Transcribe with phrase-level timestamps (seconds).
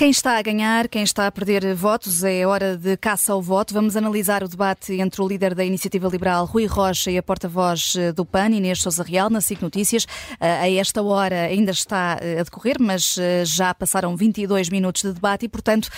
[0.00, 3.74] Quem está a ganhar, quem está a perder votos, é hora de caça ao voto.
[3.74, 7.94] Vamos analisar o debate entre o líder da Iniciativa Liberal, Rui Rocha, e a porta-voz
[7.98, 10.06] eh, do PAN, Inês Sousa Real, na SIC Notícias.
[10.40, 15.12] Eh, a esta hora ainda está eh, a decorrer, mas já passaram 22 minutos de
[15.12, 15.90] debate e, portanto,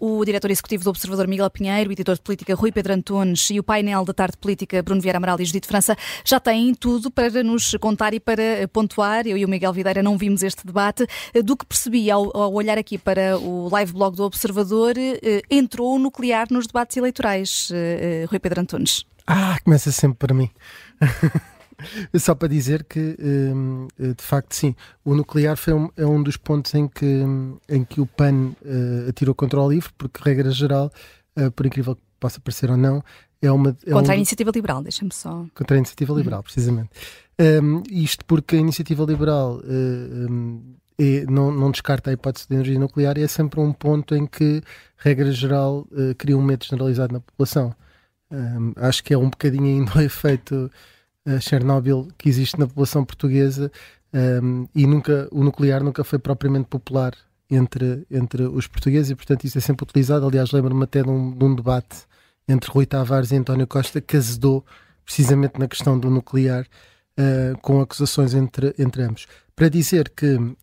[0.00, 3.60] o diretor executivo do Observador, Miguel Pinheiro, o editor de política, Rui Pedro Antunes, e
[3.60, 7.44] o painel da tarde política, Bruno Vieira Amaral e Judite França, já têm tudo para
[7.44, 9.28] nos contar e para pontuar.
[9.28, 11.06] Eu e o Miguel Videira não vimos este debate.
[11.44, 15.94] Do que percebi ao, ao olhar aqui para o live blog do Observador, eh, entrou
[15.94, 19.04] o nuclear nos debates eleitorais, eh, eh, Rui Pedro Antunes.
[19.26, 20.50] Ah, começa sempre para mim.
[22.18, 23.16] Só para dizer que,
[23.98, 27.24] de facto, sim, o nuclear foi um, é um dos pontos em que,
[27.68, 28.54] em que o PAN
[29.08, 30.90] atirou contra o livro, porque, regra geral,
[31.56, 33.02] por incrível que possa parecer ou não,
[33.42, 33.76] é uma.
[33.84, 34.14] É contra um...
[34.14, 35.44] a iniciativa liberal, deixa-me só.
[35.52, 36.44] Contra a iniciativa liberal, uhum.
[36.44, 36.90] precisamente.
[37.40, 42.54] Um, isto porque a iniciativa liberal uh, um, e não, não descarta a hipótese de
[42.54, 44.62] energia nuclear e é sempre um ponto em que,
[44.96, 47.74] regra geral, uh, cria um medo generalizado na população.
[48.30, 50.70] Um, acho que é um bocadinho ainda o efeito
[51.26, 53.70] uh, Chernobyl que existe na população portuguesa
[54.14, 57.12] um, e nunca, o nuclear nunca foi propriamente popular
[57.50, 60.26] entre, entre os portugueses e, portanto, isso é sempre utilizado.
[60.26, 62.06] Aliás, lembro-me até de um, de um debate
[62.48, 64.64] entre Rui Tavares e António Costa que azedou
[65.04, 66.66] precisamente na questão do nuclear
[67.18, 69.26] uh, com acusações entre, entre ambos.
[69.54, 70.54] Para dizer que uh,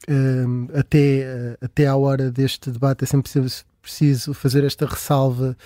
[0.73, 3.31] até, uh, até à hora deste debate é sempre
[3.81, 5.57] preciso, fazer esta ressalva,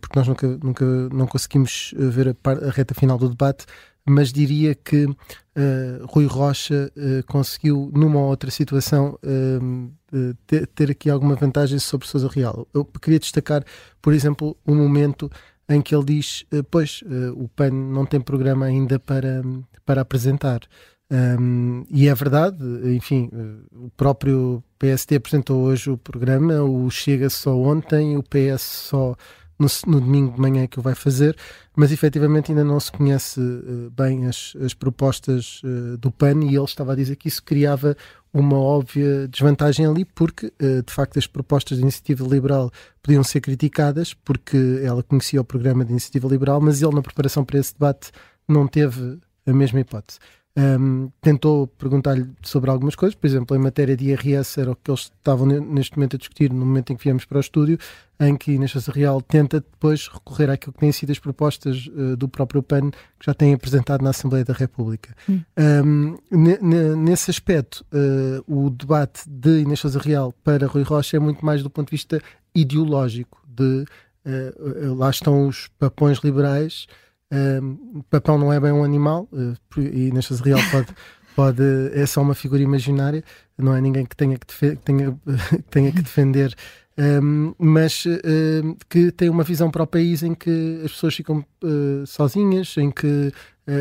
[0.00, 3.64] porque nós nunca, nunca não conseguimos ver a, par, a reta final do debate,
[4.06, 5.06] mas diria que
[6.08, 6.92] Rui Rocha
[7.26, 9.18] conseguiu, numa ou outra situação,
[10.46, 12.66] ter, ter, aqui alguma vantagem sobre Sousa Real.
[12.74, 13.64] Eu queria destacar,
[14.02, 15.30] por exemplo, um momento
[15.70, 17.02] em que ele diz: Pois,
[17.36, 19.42] o PAN não tem programa ainda para,
[19.86, 20.60] para apresentar.
[21.12, 22.58] Um, e é verdade,
[22.94, 23.28] enfim,
[23.72, 29.16] o próprio PST apresentou hoje o programa, o Chega só ontem, o PS só
[29.60, 31.36] no, no, domingo de manhã que o vai fazer,
[31.76, 36.56] mas efetivamente ainda não se conhece uh, bem as, as propostas uh, do PAN e
[36.56, 37.94] ele estava a dizer que isso criava
[38.32, 42.70] uma óbvia desvantagem ali, porque uh, de facto as propostas de iniciativa liberal
[43.02, 47.44] podiam ser criticadas, porque ela conhecia o programa de iniciativa liberal, mas ele na preparação
[47.44, 48.10] para esse debate
[48.46, 50.18] não teve a mesma hipótese.
[50.58, 54.90] Um, tentou perguntar-lhe sobre algumas coisas, por exemplo, em matéria de IRS, era o que
[54.90, 57.78] eles estavam neste momento a discutir no momento em que viemos para o estúdio,
[58.18, 62.28] em que Inês Real tenta depois recorrer àquilo que têm sido as propostas uh, do
[62.28, 65.14] próprio PAN que já têm apresentado na Assembleia da República.
[65.28, 65.40] Hum.
[65.56, 71.62] Um, nesse aspecto, uh, o debate de Inês Real para Rui Rocha é muito mais
[71.62, 72.20] do ponto de vista
[72.52, 73.84] ideológico, de
[74.26, 76.88] uh, lá estão os papões liberais
[77.32, 80.88] Uh, papão não é bem um animal, uh, e nesta real pode,
[81.36, 81.62] pode,
[81.94, 83.22] é só uma figura imaginária,
[83.56, 85.12] não é ninguém que tenha que, tenha,
[85.48, 86.56] que, tenha que defender,
[86.98, 91.44] um, mas uh, que tem uma visão para o país em que as pessoas ficam
[91.62, 93.32] ah, sozinhas, em que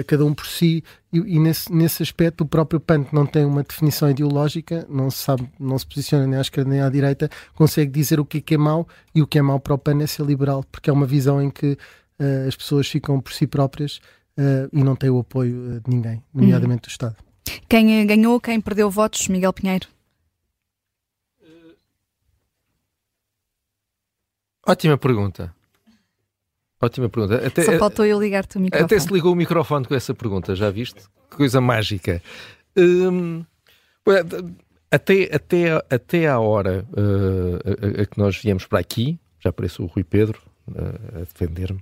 [0.06, 3.44] cada um por si, e, e, nesse, nesse aspecto o próprio PAN, que não tem
[3.44, 7.28] uma definição ideológica, não se sabe, não se posiciona nem à esquerda nem à direita,
[7.56, 9.80] consegue dizer o que é que é mau, e o que é mau para o
[9.80, 11.76] PAN é ser liberal, porque é uma visão em que
[12.20, 13.98] uh, as pessoas ficam por si próprias
[14.38, 17.16] uh, e não têm o apoio eh, de ninguém, nomeadamente do Estado.
[17.68, 19.88] Quem ganhou, quem perdeu votos, Miguel Pinheiro?
[24.68, 25.54] Ótima pergunta.
[26.82, 27.46] Ótima pergunta.
[27.46, 28.86] Até, Só faltou eu ligar-te o microfone.
[28.86, 31.02] Até se ligou o microfone com essa pergunta, já viste?
[31.30, 32.22] Que coisa mágica.
[32.78, 33.44] Hum,
[34.92, 39.86] até, até, até à hora uh, a, a, que nós viemos para aqui, já apareceu
[39.86, 40.40] o Rui Pedro,
[41.16, 41.80] a defender-me.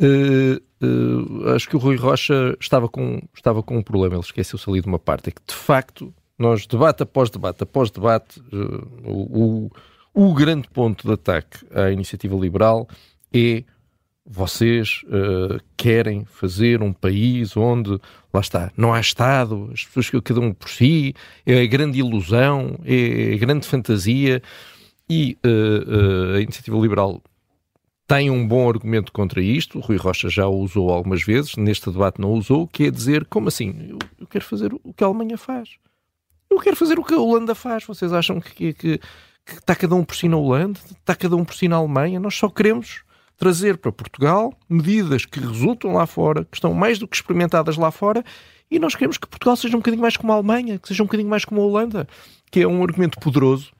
[0.00, 4.68] Uh, uh, acho que o Rui Rocha estava com, estava com um problema, ele esqueceu-se
[4.68, 8.86] ali de uma parte, é que de facto nós, debate após debate após debate, uh,
[9.04, 9.70] o,
[10.14, 12.88] o grande ponto de ataque à iniciativa liberal
[13.32, 13.64] é
[14.24, 17.98] vocês uh, querem fazer um país onde,
[18.32, 21.14] lá está, não há Estado, as pessoas que cada um por si,
[21.46, 24.42] é a grande ilusão, é a grande fantasia,
[25.08, 27.22] e uh, uh, a iniciativa liberal
[28.08, 31.90] tem um bom argumento contra isto, o Rui Rocha já o usou algumas vezes, neste
[31.90, 33.86] debate não usou, que é dizer, como assim?
[33.86, 35.76] Eu, eu quero fazer o que a Alemanha faz.
[36.48, 37.84] Eu quero fazer o que a Holanda faz.
[37.84, 39.00] Vocês acham que, que, que
[39.52, 40.80] está cada um por si na Holanda?
[40.90, 42.18] Está cada um por si na Alemanha?
[42.18, 43.02] Nós só queremos
[43.36, 47.90] trazer para Portugal medidas que resultam lá fora, que estão mais do que experimentadas lá
[47.90, 48.24] fora,
[48.70, 51.06] e nós queremos que Portugal seja um bocadinho mais como a Alemanha, que seja um
[51.06, 52.08] bocadinho mais como a Holanda,
[52.50, 53.70] que é um argumento poderoso,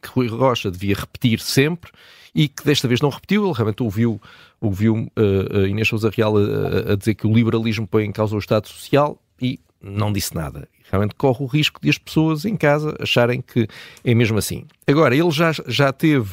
[0.00, 1.90] que Rui Rocha devia repetir sempre,
[2.34, 4.20] e que desta vez não repetiu, ele realmente ouviu,
[4.60, 8.38] ouviu uh, Inês Sousa Real a, a, dizer que o liberalismo põe em causa o
[8.38, 10.68] Estado Social e não disse nada.
[10.90, 13.68] realmente corre o risco de as pessoas em casa acharem que
[14.04, 14.64] é mesmo assim.
[14.86, 16.30] Agora, ele já, já teve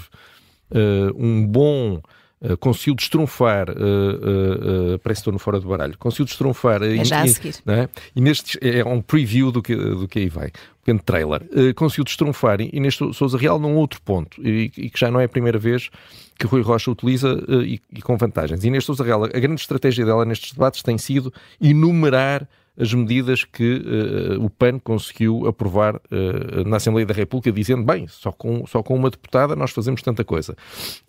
[0.72, 2.02] uh, um bom
[2.42, 6.82] Uh, conseguiu destrunfar, uh, uh, uh, parece que estou no fora do baralho, conseguiu destrunfar.
[6.82, 7.56] É já a seguir.
[7.68, 7.90] É?
[8.16, 11.42] E neste é um preview do que, do que aí vai, um pequeno trailer.
[11.76, 15.20] Conseguiu destrunfar e, e neste Souza Real num outro ponto, e, e, que já não
[15.20, 15.90] é a primeira vez
[16.38, 18.64] que Rui Rocha utiliza e, e, com vantagens.
[18.64, 22.48] E neste Souza Real, a grande estratégia dela nestes debates tem sido enumerar
[22.80, 28.08] as medidas que uh, o PAN conseguiu aprovar uh, na Assembleia da República, dizendo, bem,
[28.08, 30.56] só com, só com uma deputada nós fazemos tanta coisa.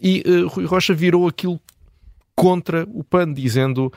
[0.00, 1.60] E uh, Rui Rocha virou aquilo
[2.34, 3.92] contra o PAN, dizendo,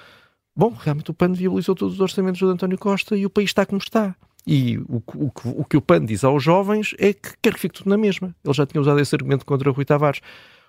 [0.56, 3.66] bom, realmente o PAN viabilizou todos os orçamentos do António Costa e o país está
[3.66, 4.16] como está.
[4.46, 5.32] E o, o,
[5.62, 8.36] o, que o PAN diz aos jovens é que quer que fique tudo na mesma.
[8.44, 10.22] Ele já tinha usado esse argumento contra Rui Tavares.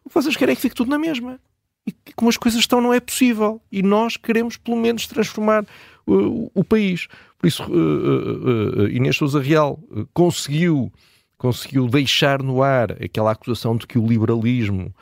[0.04, 1.40] O que vocês querem é que fique tudo na mesma.
[1.86, 3.60] E como as coisas estão, não é possível.
[3.70, 5.64] E nós queremos, pelo menos, transformar
[6.06, 7.06] uh, o país.
[7.38, 9.78] Por isso, uh, uh, Inês Souza Real
[10.14, 10.90] conseguiu,
[11.36, 14.94] conseguiu deixar no ar aquela acusação de que o liberalismo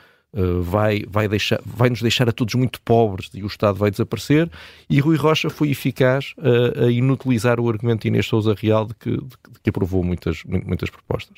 [0.62, 4.50] vai, vai, deixar, vai nos deixar a todos muito pobres e o Estado vai desaparecer.
[4.88, 6.32] E Rui Rocha foi eficaz
[6.74, 10.42] a inutilizar o argumento de Inês Souza Real de que, de, de que aprovou muitas,
[10.44, 11.36] muitas propostas.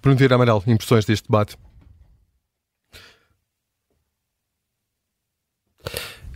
[0.00, 1.56] Bruno Amaral, impressões deste debate?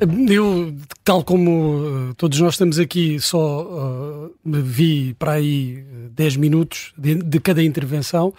[0.00, 6.92] Eu, tal como uh, todos nós estamos aqui, só uh, vi para aí 10 minutos
[6.96, 8.32] de, de cada intervenção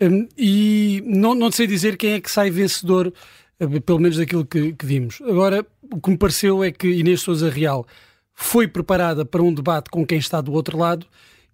[0.00, 3.12] um, e não, não sei dizer quem é que sai vencedor,
[3.58, 5.20] uh, pelo menos daquilo que, que, vimos.
[5.22, 7.86] Agora, o que me pareceu é que Inês Souza Real
[8.34, 11.06] foi preparada para um debate com quem está do outro lado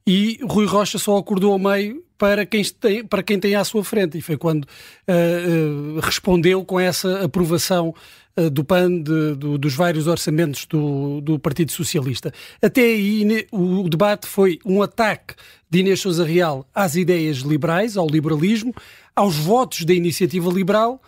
[0.06, 3.82] e Rui Rocha só acordou ao meio para quem tem, para quem tem à sua
[3.82, 4.18] frente.
[4.18, 7.94] E foi quando uh, uh, respondeu com essa aprovação
[8.36, 12.32] uh, do PAN, de, do, dos vários orçamentos do, do Partido Socialista.
[12.62, 15.34] Até aí o debate foi um ataque
[15.68, 18.74] de Inês Souza Real às ideias liberais, ao liberalismo,
[19.16, 21.00] aos votos da iniciativa liberal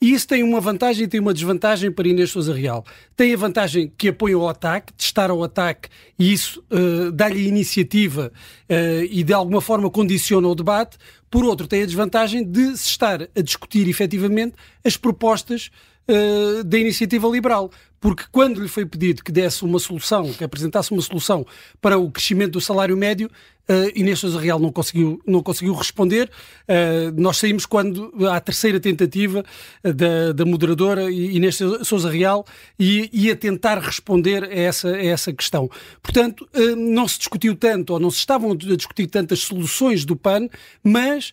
[0.00, 2.84] e isso tem uma vantagem e tem uma desvantagem para Inês Souza Real.
[3.16, 5.88] Tem a vantagem que apoia o ataque, de estar ao ataque,
[6.18, 8.30] e isso uh, dá-lhe iniciativa
[8.68, 10.98] uh, e de alguma forma condiciona o debate.
[11.30, 14.54] Por outro, tem a desvantagem de se estar a discutir efetivamente
[14.84, 15.70] as propostas
[16.08, 17.70] uh, da iniciativa liberal.
[17.98, 21.46] Porque quando lhe foi pedido que desse uma solução, que apresentasse uma solução
[21.80, 23.30] para o crescimento do salário médio,
[23.68, 26.30] Uh, Inês Sousa Real não conseguiu, não conseguiu responder.
[26.68, 29.44] Uh, nós saímos quando a terceira tentativa
[29.82, 32.46] da, da moderadora Inês Sousa Real
[32.78, 35.68] ia, ia tentar responder a essa, a essa questão.
[36.00, 40.14] Portanto, uh, não se discutiu tanto, ou não se estavam a discutir tantas soluções do
[40.14, 40.48] PAN,
[40.82, 41.32] mas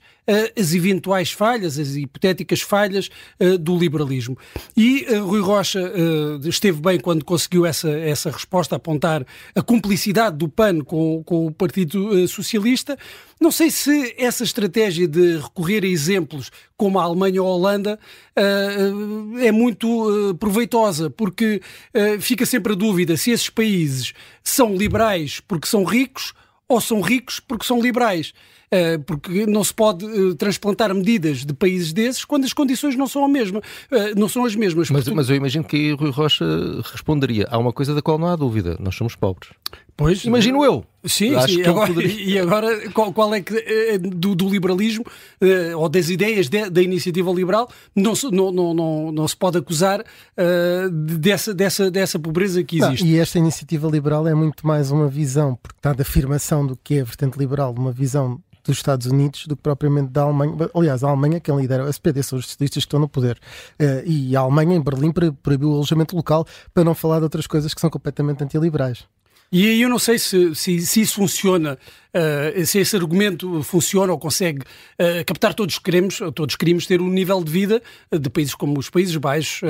[0.57, 3.09] as eventuais falhas, as hipotéticas falhas
[3.59, 4.37] do liberalismo.
[4.75, 5.81] E Rui Rocha
[6.45, 11.51] esteve bem quando conseguiu essa, essa resposta, apontar a cumplicidade do PAN com, com o
[11.51, 12.97] Partido socialista.
[13.39, 17.99] Não sei se essa estratégia de recorrer a exemplos como a Alemanha ou a Holanda
[18.37, 19.87] uh, é muito
[20.29, 21.61] uh, proveitosa, porque
[22.19, 26.33] fica sempre a dúvida se esses países são liberais porque são ricos
[26.67, 28.33] ou são ricos porque são liberais.
[28.73, 33.05] Eh, porque não se pode eh, transplantar medidas de países desses quando as condições não
[33.05, 33.61] são, a mesma,
[33.91, 34.89] eh, não são as mesmas.
[34.89, 36.43] Mas, mas eu imagino que Rui Rocha
[36.91, 37.45] responderia.
[37.51, 39.51] Há uma coisa da qual não há dúvida: nós somos pobres.
[39.95, 40.83] Pois, imagino eu.
[41.05, 41.61] Sim, sim.
[41.61, 42.13] Agora, poderia...
[42.33, 45.05] E agora, qual, qual é que do, do liberalismo
[45.77, 50.01] ou das ideias de, da iniciativa liberal não, não, não, não, não se pode acusar
[50.01, 53.03] uh, dessa, dessa, dessa pobreza que existe?
[53.03, 56.75] Não, e esta iniciativa liberal é muito mais uma visão, porque está da afirmação do
[56.75, 60.53] que é a vertente liberal, uma visão dos Estados Unidos do que propriamente da Alemanha.
[60.73, 63.37] Aliás, a Alemanha, quem lidera o SPD, são os socialistas que estão no poder.
[63.79, 67.47] Uh, e a Alemanha, em Berlim, proibiu o alojamento local, para não falar de outras
[67.47, 69.05] coisas que são completamente antiliberais.
[69.51, 71.77] E eu não sei se, se, se isso funciona,
[72.13, 77.09] uh, se esse argumento funciona ou consegue uh, captar todos queremos, todos queríamos ter um
[77.09, 79.61] nível de vida de países como os Países Baixos,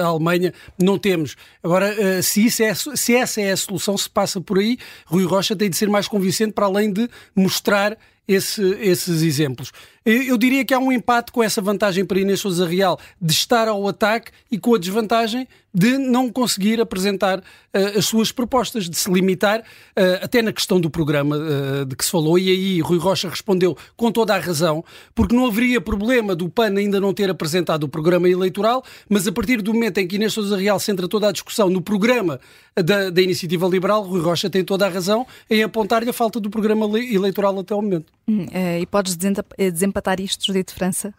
[0.00, 1.36] a Alemanha, não temos.
[1.62, 5.54] Agora, se, isso é, se essa é a solução, se passa por aí, Rui Rocha
[5.54, 9.72] tem de ser mais convincente para além de mostrar esse, esses exemplos.
[10.04, 13.68] Eu diria que há um empate com essa vantagem para Inês Sousa Real de estar
[13.68, 18.96] ao ataque e com a desvantagem de não conseguir apresentar uh, as suas propostas, de
[18.96, 22.38] se limitar uh, até na questão do programa uh, de que se falou.
[22.38, 24.84] E aí Rui Rocha respondeu com toda a razão,
[25.14, 29.32] porque não haveria problema do PAN ainda não ter apresentado o programa eleitoral, mas a
[29.32, 32.40] partir do momento em que Inês Sousa Real centra toda a discussão no programa
[32.74, 36.50] da, da Iniciativa Liberal, Rui Rocha tem toda a razão em apontar-lhe a falta do
[36.50, 38.12] programa eleitoral até ao momento.
[38.26, 38.46] Hum,
[38.80, 41.14] e podes desempatar isto, Judite França?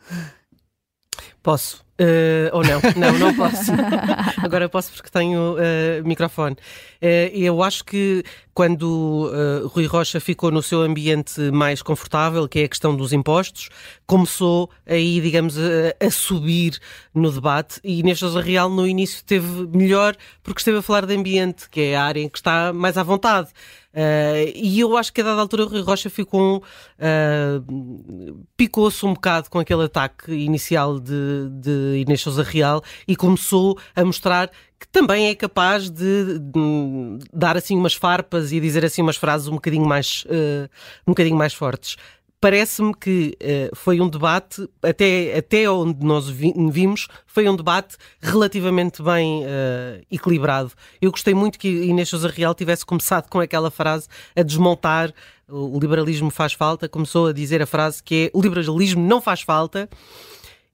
[1.41, 1.83] Posso.
[1.99, 3.71] Uh, ou não, não, não posso.
[4.41, 6.55] Agora posso porque tenho uh, microfone.
[7.01, 8.23] Uh, eu acho que
[8.53, 9.31] quando
[9.73, 13.69] Rui Rocha ficou no seu ambiente mais confortável, que é a questão dos impostos,
[14.05, 16.79] começou aí, digamos, a, a subir
[17.15, 21.67] no debate e Inês Real no início teve melhor porque esteve a falar de ambiente,
[21.67, 23.49] que é a área em que está mais à vontade.
[23.93, 29.13] Uh, e eu acho que a dada altura o Rui Rocha ficou uh, picou-se um
[29.13, 34.49] bocado com aquele ataque inicial de, de Inês Sousa Real e começou a mostrar
[34.79, 39.47] que também é capaz de, de, dar assim umas farpas e dizer assim umas frases
[39.47, 40.69] um bocadinho mais, uh,
[41.07, 41.97] um bocadinho mais fortes
[42.43, 47.95] parece-me que uh, foi um debate, até, até onde nós vi, vimos, foi um debate
[48.19, 50.73] relativamente bem uh, equilibrado.
[51.01, 55.13] Eu gostei muito que Inês Sousa Real tivesse começado com aquela frase a desmontar
[55.47, 59.41] o liberalismo faz falta, começou a dizer a frase que é o liberalismo não faz
[59.41, 59.89] falta.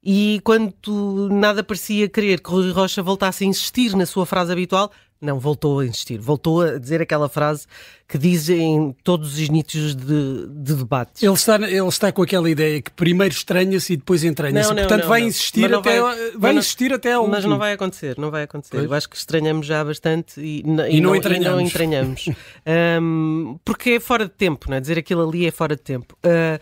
[0.04, 4.92] E quando nada parecia querer que Rui Rocha voltasse a insistir na sua frase habitual,
[5.22, 7.68] não, voltou a insistir, voltou a dizer aquela frase
[8.08, 11.22] que diz em todos os inícios de, de debates.
[11.22, 14.74] Ele está, ele está com aquela ideia que primeiro estranha-se e depois entranha-se.
[14.74, 15.28] Portanto, não, vai, não.
[15.28, 18.78] Insistir até, vai, vai insistir até ao Mas não vai acontecer, não vai acontecer.
[18.78, 18.86] Pois.
[18.86, 21.52] Eu acho que estranhamos já bastante e, e, e não, não, entranhamos.
[21.52, 22.30] Não entranhamos.
[23.02, 24.80] um, porque é fora de tempo, não é?
[24.80, 26.18] Dizer aquilo ali é fora de tempo.
[26.26, 26.60] Uh,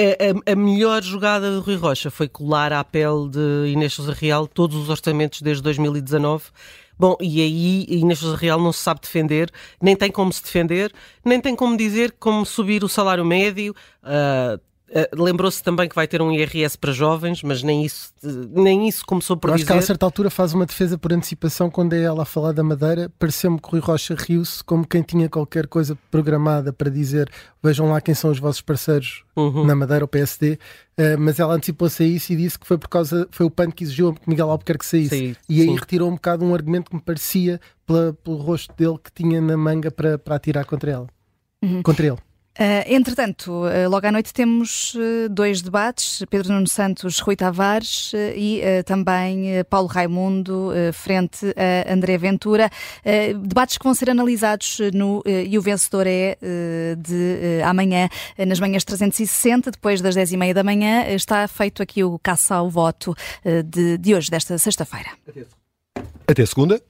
[0.00, 4.46] a, a, melhor jogada de Rui Rocha foi colar à pele de Inês Sousa Real
[4.46, 6.44] todos os orçamentos desde 2019
[7.00, 10.92] Bom, e aí Inês Sousa Real não se sabe defender, nem tem como se defender,
[11.24, 13.74] nem tem como dizer como subir o salário médio.
[14.02, 18.12] Uh, Uh, Lembrou-se também que vai ter um IRS para jovens, mas nem isso,
[18.50, 19.66] nem isso começou por Eu acho dizer.
[19.68, 22.50] que ela a certa altura faz uma defesa por antecipação quando é ela a falar
[22.50, 23.08] da Madeira.
[23.16, 27.30] Pareceu-me que Rui Rocha riu-se como quem tinha qualquer coisa programada para dizer
[27.62, 29.64] vejam lá quem são os vossos parceiros uhum.
[29.64, 30.58] na Madeira, o PSD.
[30.98, 33.70] Uh, mas ela antecipou-se a isso e disse que foi por causa, foi o PAN
[33.70, 35.16] que exigiu que Miguel Albuquerque saísse.
[35.16, 35.76] Sim, e aí sim.
[35.76, 39.56] retirou um bocado um argumento que me parecia pela, pelo rosto dele que tinha na
[39.56, 41.06] manga para, para atirar contra ela.
[41.62, 41.80] Uhum.
[41.82, 42.18] Contra ele.
[42.58, 48.12] Uh, entretanto, uh, logo à noite temos uh, dois debates: Pedro Nuno Santos, Rui Tavares
[48.36, 52.70] e também Paulo Raimundo, frente a André Ventura.
[53.42, 56.36] debates que vão ser analisados no E o Vencedor é
[56.98, 61.04] de amanhã, nas manhãs 360, depois das 10h30 da manhã.
[61.08, 63.14] Está feito aqui o caça ao voto
[63.64, 65.10] de, de hoje, desta sexta-feira.
[66.26, 66.80] Até segunda.